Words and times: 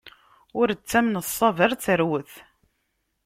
Ur 0.59 0.67
ttamen 0.71 1.15
ṣṣaba 1.27 1.61
ar 1.65 1.73
terwet! 1.83 2.31